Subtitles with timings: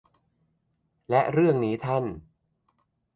[1.09, 2.03] และเรื่องนี้ท่าน